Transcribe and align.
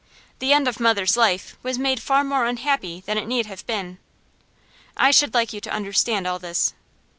The 0.39 0.51
end 0.51 0.67
of 0.67 0.79
mother's 0.79 1.15
life 1.15 1.55
was 1.61 1.77
made 1.77 1.99
far 2.01 2.23
more 2.23 2.47
unhappy 2.47 3.03
than 3.05 3.19
it 3.19 3.27
need 3.27 3.45
have 3.45 3.63
been. 3.67 3.99
I 4.97 5.11
should 5.11 5.35
like 5.35 5.53
you 5.53 5.61
to 5.61 5.69
understand 5.69 6.25
all 6.25 6.39
this. 6.39 6.73